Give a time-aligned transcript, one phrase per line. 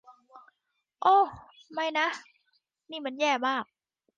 [1.01, 1.15] โอ้
[1.73, 2.07] ไม่นะ
[2.91, 3.63] นี่มันแย่มาก